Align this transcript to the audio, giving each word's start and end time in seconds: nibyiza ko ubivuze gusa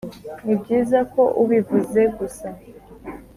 nibyiza 0.45 0.99
ko 1.13 1.23
ubivuze 1.41 2.01
gusa 2.17 2.47